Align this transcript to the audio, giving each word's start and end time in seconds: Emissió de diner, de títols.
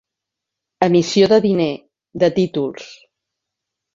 Emissió 0.85 1.27
de 1.33 1.37
diner, 1.43 1.67
de 2.23 2.31
títols. 2.39 2.89